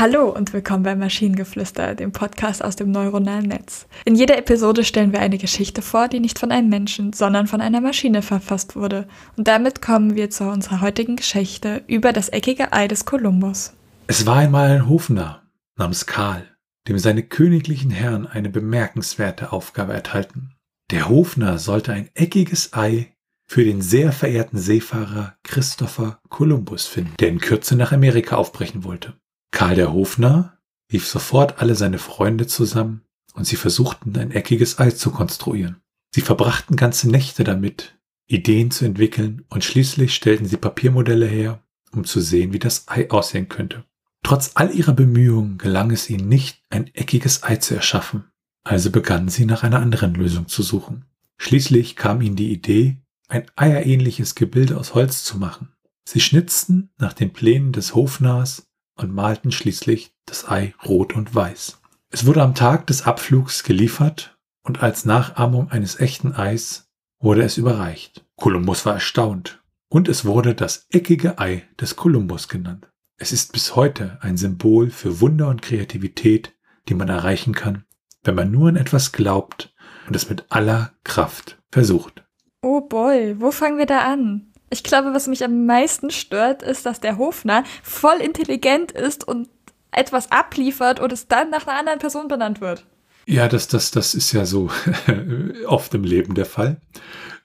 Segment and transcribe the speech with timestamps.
[0.00, 3.86] Hallo und willkommen bei Maschinengeflüster, dem Podcast aus dem neuronalen Netz.
[4.06, 7.60] In jeder Episode stellen wir eine Geschichte vor, die nicht von einem Menschen, sondern von
[7.60, 9.06] einer Maschine verfasst wurde.
[9.36, 13.74] Und damit kommen wir zu unserer heutigen Geschichte über das eckige Ei des Kolumbus.
[14.06, 15.42] Es war einmal ein Hofner
[15.76, 16.48] namens Karl,
[16.88, 20.54] dem seine königlichen Herren eine bemerkenswerte Aufgabe erteilten.
[20.92, 23.12] Der Hofner sollte ein eckiges Ei
[23.46, 29.12] für den sehr verehrten Seefahrer Christopher Columbus finden, der in Kürze nach Amerika aufbrechen wollte.
[29.50, 30.58] Karl der Hofner
[30.92, 33.02] rief sofort alle seine Freunde zusammen
[33.34, 35.80] und sie versuchten ein eckiges Ei zu konstruieren.
[36.14, 42.04] Sie verbrachten ganze Nächte damit, Ideen zu entwickeln und schließlich stellten sie Papiermodelle her, um
[42.04, 43.84] zu sehen, wie das Ei aussehen könnte.
[44.22, 48.24] Trotz all ihrer Bemühungen gelang es ihnen nicht, ein eckiges Ei zu erschaffen.
[48.62, 51.06] Also begannen sie nach einer anderen Lösung zu suchen.
[51.38, 52.98] Schließlich kam ihnen die Idee,
[53.28, 55.72] ein eierähnliches Gebilde aus Holz zu machen.
[56.04, 58.69] Sie schnitzten nach den Plänen des Hofnars
[59.02, 61.80] und malten schließlich das Ei rot und weiß.
[62.10, 67.56] Es wurde am Tag des Abflugs geliefert und als Nachahmung eines echten Eis wurde es
[67.56, 68.26] überreicht.
[68.36, 72.90] Kolumbus war erstaunt und es wurde das eckige Ei des Kolumbus genannt.
[73.16, 76.54] Es ist bis heute ein Symbol für Wunder und Kreativität,
[76.88, 77.84] die man erreichen kann,
[78.24, 79.74] wenn man nur an etwas glaubt
[80.06, 82.24] und es mit aller Kraft versucht.
[82.62, 84.49] Oh boy, wo fangen wir da an?
[84.70, 89.48] Ich glaube, was mich am meisten stört, ist, dass der Hofner voll intelligent ist und
[89.90, 92.86] etwas abliefert und es dann nach einer anderen Person benannt wird.
[93.26, 94.70] Ja, das, das, das ist ja so
[95.66, 96.80] oft im Leben der Fall.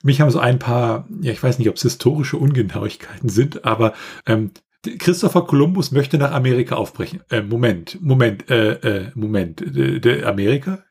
[0.04, 3.94] Mich haben so ein paar, ja, ich weiß nicht, ob es historische Ungenauigkeiten sind, aber
[4.28, 4.52] ähm,
[5.00, 7.22] Christopher Columbus möchte nach Amerika aufbrechen.
[7.32, 10.84] Äh, Moment, Moment, äh, äh, Moment, äh, der Amerika?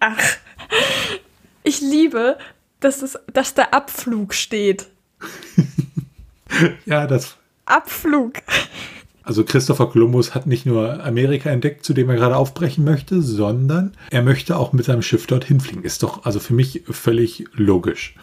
[0.00, 0.36] Ach,
[1.62, 2.36] ich liebe,
[2.80, 4.86] dass, es, dass der Abflug steht.
[6.86, 7.36] ja, das.
[7.64, 8.34] Abflug.
[9.22, 13.96] Also Christopher Columbus hat nicht nur Amerika entdeckt, zu dem er gerade aufbrechen möchte, sondern
[14.10, 15.82] er möchte auch mit seinem Schiff dorthin fliegen.
[15.82, 18.14] Ist doch also für mich völlig logisch.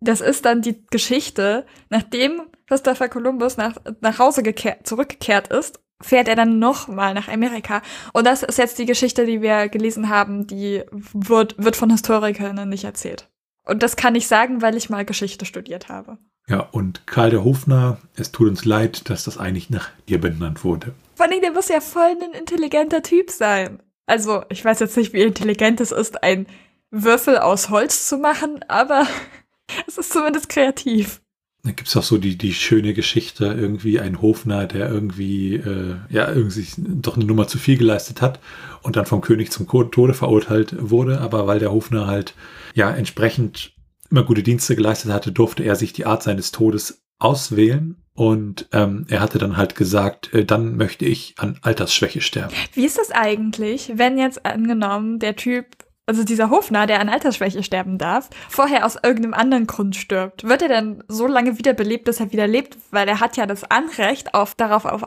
[0.00, 6.28] Das ist dann die Geschichte, nachdem Christopher Columbus nach, nach Hause gekehrt, zurückgekehrt ist, fährt
[6.28, 7.82] er dann nochmal nach Amerika.
[8.12, 12.68] Und das ist jetzt die Geschichte, die wir gelesen haben, die wird, wird von Historikern
[12.68, 13.28] nicht erzählt.
[13.64, 16.18] Und das kann ich sagen, weil ich mal Geschichte studiert habe.
[16.48, 20.64] Ja, und Karl der Hofner, es tut uns leid, dass das eigentlich nach dir benannt
[20.64, 20.94] wurde.
[21.14, 23.80] Vor allem, der muss ja voll ein intelligenter Typ sein.
[24.06, 26.46] Also, ich weiß jetzt nicht, wie intelligent es ist, ein
[26.90, 29.06] Würfel aus Holz zu machen, aber
[29.86, 31.22] es ist zumindest kreativ.
[31.64, 36.28] Da gibt's auch so die, die schöne Geschichte, irgendwie ein Hofner, der irgendwie, äh, ja,
[36.28, 38.40] irgendwie doch eine Nummer zu viel geleistet hat
[38.82, 42.34] und dann vom König zum Tode verurteilt wurde, aber weil der Hofner halt,
[42.74, 43.74] ja, entsprechend
[44.10, 49.06] immer gute Dienste geleistet hatte, durfte er sich die Art seines Todes auswählen und ähm,
[49.08, 52.54] er hatte dann halt gesagt, äh, dann möchte ich an Altersschwäche sterben.
[52.74, 55.66] Wie ist das eigentlich, wenn jetzt angenommen der Typ
[56.12, 60.60] also dieser Hofner, der an Altersschwäche sterben darf, vorher aus irgendeinem anderen Grund stirbt, wird
[60.60, 64.34] er dann so lange wiederbelebt, dass er wieder lebt, weil er hat ja das Anrecht
[64.34, 65.02] auf darauf auf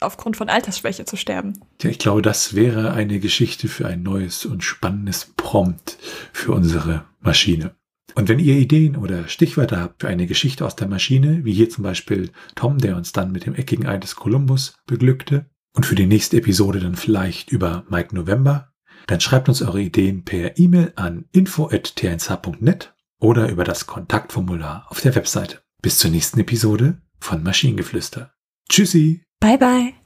[0.00, 1.60] aufgrund von Altersschwäche zu sterben.
[1.82, 5.98] Ja, ich glaube, das wäre eine Geschichte für ein neues und spannendes Prompt
[6.32, 7.74] für unsere Maschine.
[8.14, 11.68] Und wenn ihr Ideen oder Stichwörter habt für eine Geschichte aus der Maschine, wie hier
[11.68, 15.44] zum Beispiel Tom, der uns dann mit dem eckigen Ei des Kolumbus beglückte,
[15.74, 18.72] und für die nächste Episode dann vielleicht über Mike November,
[19.06, 25.14] dann schreibt uns eure Ideen per E-Mail an info.tnsh.net oder über das Kontaktformular auf der
[25.14, 25.62] Webseite.
[25.82, 28.32] Bis zur nächsten Episode von Maschinengeflüster.
[28.68, 29.22] Tschüssi.
[29.40, 30.05] Bye bye.